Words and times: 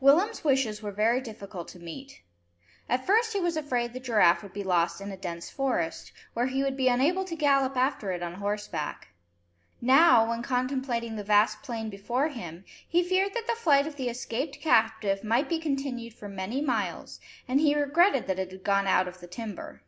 Willem's 0.00 0.44
wishes 0.44 0.82
were 0.82 0.92
very 0.92 1.18
difficult 1.22 1.66
to 1.68 1.78
meet. 1.78 2.20
At 2.90 3.06
first 3.06 3.32
he 3.32 3.40
was 3.40 3.56
afraid 3.56 3.94
the 3.94 4.00
giraffe 4.00 4.42
would 4.42 4.52
be 4.52 4.62
lost 4.62 5.00
in 5.00 5.10
a 5.10 5.16
dense 5.16 5.48
forest, 5.48 6.12
where 6.34 6.44
he 6.48 6.62
would 6.62 6.76
be 6.76 6.88
unable 6.88 7.24
to 7.24 7.34
gallop 7.34 7.74
after 7.74 8.10
it 8.10 8.22
on 8.22 8.34
horseback. 8.34 9.14
Now, 9.80 10.28
when 10.28 10.42
contemplating 10.42 11.16
the 11.16 11.24
vast 11.24 11.62
plain 11.62 11.88
before 11.88 12.28
him, 12.28 12.66
he 12.86 13.02
feared 13.02 13.32
that 13.32 13.46
the 13.46 13.54
flight 13.54 13.86
of 13.86 13.96
the 13.96 14.10
escaped 14.10 14.60
captive 14.60 15.24
might 15.24 15.48
be 15.48 15.58
continued 15.58 16.12
for 16.12 16.28
many 16.28 16.60
miles, 16.60 17.18
and 17.48 17.58
he 17.58 17.74
regretted 17.74 18.26
that 18.26 18.38
it 18.38 18.50
had 18.50 18.64
gone 18.64 18.86
out 18.86 19.08
of 19.08 19.20
the 19.20 19.26
timber. 19.26 19.80